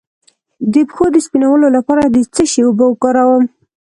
د 0.73 0.75
پښو 0.89 1.05
د 1.13 1.17
سپینولو 1.25 1.67
لپاره 1.77 2.03
د 2.07 2.17
څه 2.33 2.43
شي 2.51 2.61
اوبه 2.65 2.85
وکاروم؟ 2.87 3.43